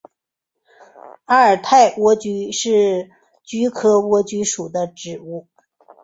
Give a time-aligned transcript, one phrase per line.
[1.25, 3.11] 阿尔泰莴苣是
[3.43, 5.45] 菊科莴苣属的植物。